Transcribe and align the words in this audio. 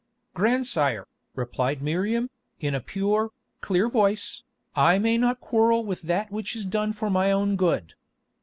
"Grandsire," 0.33 1.05
replied 1.35 1.79
Miriam, 1.83 2.31
in 2.59 2.73
a 2.73 2.81
pure, 2.81 3.29
clear 3.61 3.87
voice, 3.87 4.41
"I 4.75 4.97
may 4.97 5.15
not 5.19 5.39
quarrel 5.39 5.85
with 5.85 6.01
that 6.01 6.31
which 6.31 6.55
is 6.55 6.65
done 6.65 6.91
for 6.91 7.11
my 7.11 7.31
own 7.31 7.55
good. 7.55 7.93